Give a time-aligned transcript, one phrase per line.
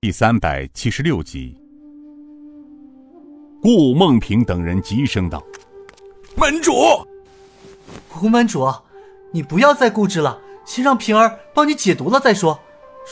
[0.00, 1.58] 第三百七十六集，
[3.60, 5.42] 顾梦萍等人急声道
[6.38, 6.72] ：“门主，
[8.22, 8.72] 吴门主，
[9.32, 12.56] 你不要再固执了，先让平儿帮你解毒了再说。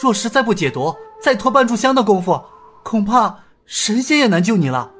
[0.00, 2.40] 若是再不解毒，再拖半炷香的功夫，
[2.84, 4.92] 恐怕神仙也难救你了。”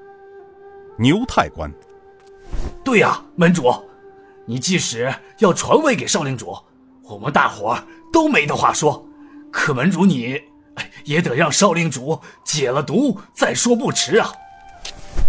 [0.98, 1.73] 牛太官，
[2.82, 3.73] 对呀，门主，
[4.45, 6.53] 你即使要传位给少令主，
[7.05, 9.07] 我们大伙儿都没得话说。
[9.53, 10.43] 可门主你。
[11.07, 14.30] 也得让少令主解了毒再说不迟啊！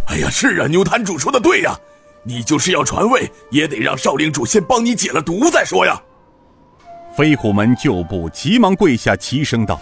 [0.07, 1.77] 哎呀，是啊，牛坛主说的对呀，
[2.23, 6.01] 你就是要传位，也得让少令主先帮你解了毒再说呀。
[7.15, 9.79] 飞虎门旧部急忙跪下，齐声道：“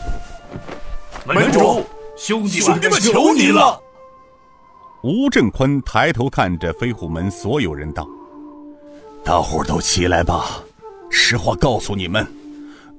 [1.25, 1.85] 门主，
[2.17, 3.81] 兄弟们求您了！”
[5.01, 8.07] 吴正坤抬头看着飞虎门所有人道
[9.23, 10.61] ：“大伙都起来吧，
[11.09, 12.25] 实话告诉你们。”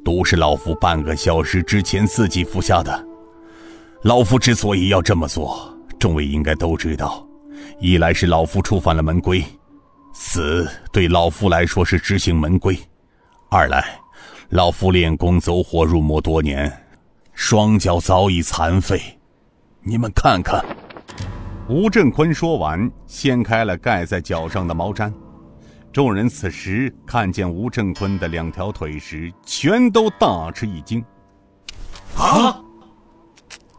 [0.07, 3.07] 毒是老夫半个小时之前自己服下的。
[4.03, 7.27] 老夫之所以要这么做，众位应该都知道：
[7.81, 9.45] 一来是老夫触犯了门规，
[10.15, 12.77] 死对老夫来说是执行门规；
[13.51, 13.99] 二来，
[14.51, 16.73] 老夫练功走火入魔多年，
[17.33, 19.01] 双脚早已残废。
[19.83, 20.65] 你们看看。
[21.69, 25.13] 吴振坤说完，掀开了盖在脚上的毛毡。
[25.97, 31.03] 众人此时看见吴正坤的两条腿时，全都大吃一惊。
[32.19, 32.61] 啊！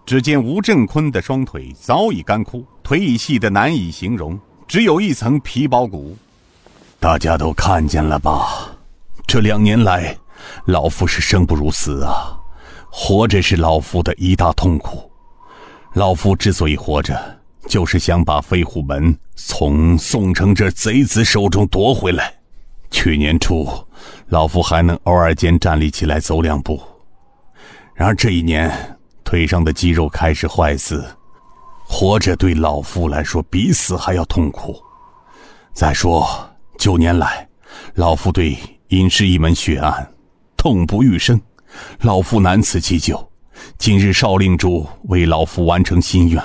[0.03, 6.17] 只见吴正坤的双腿早已干枯，腿已细得难以形容，只有一层皮包骨。
[6.99, 8.75] 大家都看见了吧？
[9.27, 10.17] 这两年来，
[10.65, 12.35] 老夫是生不如死啊！
[12.89, 15.07] 活着是老夫的一大痛苦。
[15.93, 17.39] 老夫之所以活着。
[17.67, 22.33] 就是想把飞虎门从宋城这贼子手中夺回来。
[22.89, 23.67] 去年初，
[24.29, 26.81] 老夫还能偶尔间站立起来走两步，
[27.93, 31.05] 然而这一年，腿上的肌肉开始坏死，
[31.85, 34.81] 活着对老夫来说比死还要痛苦。
[35.73, 36.25] 再说，
[36.77, 37.47] 九年来，
[37.95, 38.57] 老夫对
[38.87, 40.09] 尹氏一门血案
[40.55, 41.39] 痛不欲生，
[42.01, 43.29] 老夫难辞其咎。
[43.77, 46.41] 今日少令主为老夫完成心愿。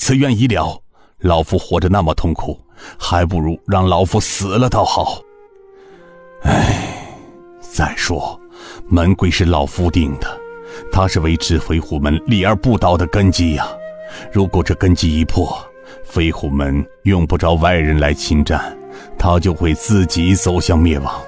[0.00, 0.82] 此愿已了，
[1.18, 2.58] 老夫活着那么痛苦，
[2.98, 5.20] 还不如让老夫死了倒好。
[6.42, 7.06] 唉，
[7.60, 8.40] 再说，
[8.88, 10.26] 门规是老夫定的，
[10.90, 13.68] 他是维持飞虎门立而不倒的根基呀。
[14.32, 15.54] 如果这根基一破，
[16.02, 18.74] 飞虎门用不着外人来侵占，
[19.18, 21.20] 他就会自己走向灭亡。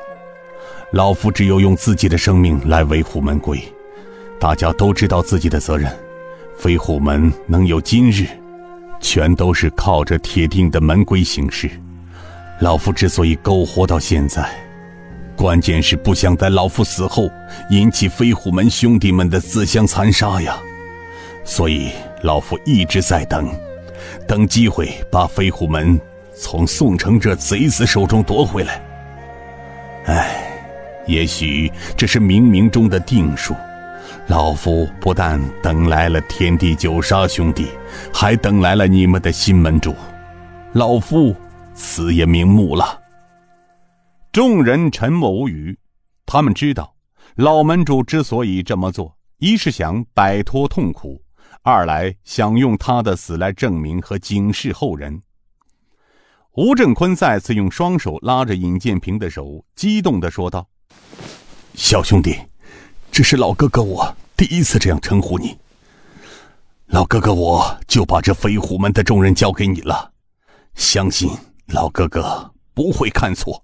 [0.92, 3.62] 老夫只有用自己的生命来维护门规，
[4.40, 5.94] 大家都知道自己的责任。
[6.56, 8.26] 飞虎门能有今日。
[9.02, 11.68] 全都是靠着铁定的门规行事。
[12.60, 14.48] 老夫之所以苟活到现在，
[15.36, 17.28] 关键是不想在老夫死后
[17.70, 20.56] 引起飞虎门兄弟们的自相残杀呀。
[21.44, 21.90] 所以
[22.22, 23.52] 老夫一直在等，
[24.28, 26.00] 等机会把飞虎门
[26.34, 28.80] 从宋城这贼子手中夺回来。
[30.06, 30.46] 唉，
[31.06, 33.56] 也许这是冥冥中的定数。
[34.28, 37.68] 老夫不但等来了天地九杀兄弟，
[38.12, 39.94] 还等来了你们的新门主。
[40.72, 41.34] 老夫
[41.74, 43.00] 死也瞑目了。
[44.32, 45.78] 众人沉默无语，
[46.24, 46.94] 他们知道，
[47.36, 51.20] 老门主之所以这么做，一是想摆脱痛苦，
[51.62, 55.20] 二来想用他的死来证明和警示后人。
[56.54, 60.68] 吴振坤再次用双手拉着尹建平的手，激动的说道
[61.74, 62.36] ：“小兄弟。”
[63.12, 65.54] 这是老哥哥我第一次这样称呼你。
[66.86, 70.10] 老哥哥，我就把这飞虎门的重任交给你了，
[70.76, 71.30] 相信
[71.66, 73.62] 老哥哥不会看错，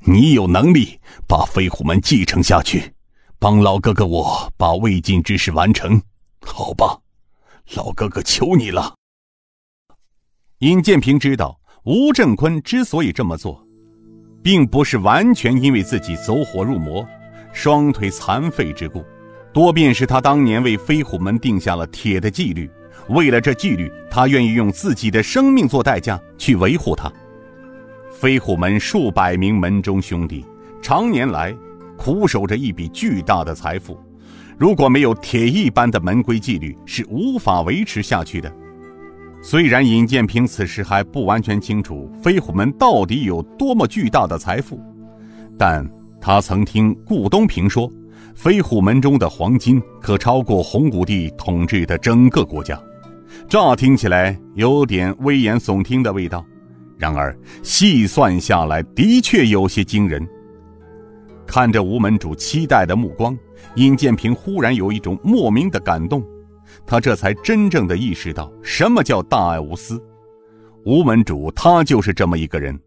[0.00, 2.92] 你有能力把飞虎门继承下去，
[3.38, 5.98] 帮老哥哥我把未尽之事完成，
[6.44, 6.98] 好吧？
[7.74, 8.94] 老哥哥求你了。
[10.58, 13.66] 尹建平知道吴振坤之所以这么做，
[14.42, 17.02] 并不是完全因为自己走火入魔。
[17.52, 19.04] 双腿残废之故，
[19.52, 22.68] 多便是他当年为飞虎门定下了铁的纪律。
[23.08, 27.12] 为了这纪律，他愿意用自己的生命做代价去维护它。
[28.10, 30.46] 飞虎门数百名门中兄弟，
[30.80, 31.54] 常年来
[31.96, 33.98] 苦守着一笔巨大的财富，
[34.56, 38.50] 如果没有铁一般的门规纪律，是无法维持下去的。
[39.42, 44.80] 虽然尹建平此时还不完全清楚飞虎门到底有多么巨大的财富，
[45.58, 45.84] 但。
[46.22, 47.90] 他曾听顾东平说，
[48.36, 52.80] 飞虎门中的黄金可超过洪武帝统治的整个国家，
[53.48, 56.46] 乍听起来有点危言耸听的味道，
[56.96, 60.24] 然而细算下来，的确有些惊人。
[61.44, 63.36] 看着吴门主期待的目光，
[63.74, 66.24] 尹建平忽然有一种莫名的感动。
[66.86, 70.00] 他这才真正的意识到什么叫大爱无私。
[70.84, 72.78] 吴门主他就是这么一个人，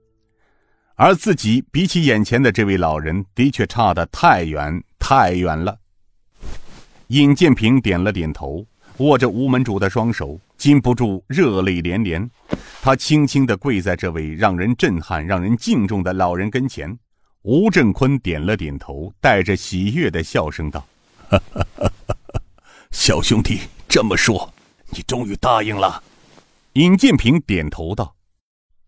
[0.95, 5.77] 而自己比起眼前的这位老人，的确差得太远太远了。
[7.07, 8.65] 尹建平点了点头，
[8.97, 12.29] 握着吴门主的双手，禁不住热泪连连。
[12.81, 16.97] 他轻轻地跪在这位让人震撼、让人敬重的老人跟前。
[17.41, 20.85] 吴振坤点了点头，带着喜悦的笑声道
[22.89, 24.51] ：“小兄弟，这么说，
[24.91, 26.01] 你终于答应了？”
[26.73, 28.15] 尹建平点头道：“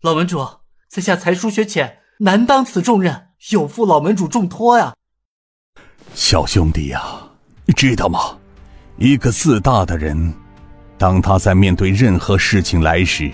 [0.02, 0.44] 老门主，
[0.88, 4.94] 在下才疏学浅，难当此重任，有负老门主重托呀。”
[6.14, 7.02] 小兄弟呀，
[7.66, 8.38] 你知道吗？
[8.96, 10.34] 一个自大的人，
[10.96, 13.30] 当他在面对任何事情来时，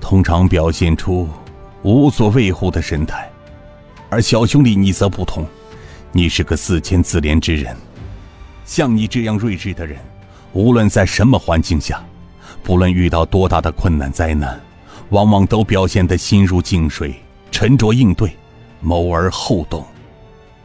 [0.00, 1.28] 通常表现出
[1.82, 3.28] 无所畏乎的神态。
[4.08, 5.44] 而小兄弟你则不同，
[6.12, 7.76] 你是个自谦自怜之人。
[8.64, 9.98] 像你这样睿智的人，
[10.52, 12.02] 无论在什么环境下，
[12.62, 14.58] 不论遇到多大的困难灾难，
[15.10, 17.14] 往往都表现得心如静水，
[17.50, 18.36] 沉着应对，
[18.80, 19.84] 谋而后动。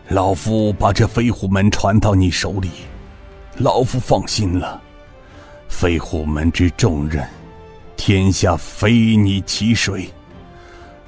[0.10, 2.70] 老夫把这飞虎门传到你手里，
[3.58, 4.82] 老夫放心了。
[5.70, 7.26] 飞虎门之重任，
[7.96, 10.10] 天下非你其谁。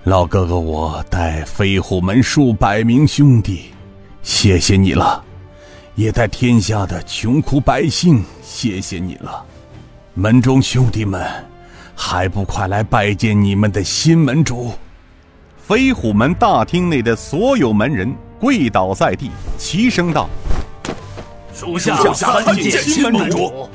[0.06, 3.66] 老哥哥，我带飞虎门数百名兄弟，
[4.24, 5.22] 谢谢你了；
[5.96, 9.44] 也带天下的穷苦百姓，谢谢你了。
[10.14, 11.22] 门中兄弟们，
[11.96, 14.74] 还不快来拜见你们的新门主？
[15.58, 20.30] 飞虎门大厅内的所有门人跪倒在地，齐声道
[21.52, 23.68] ：“属下参见新门主。”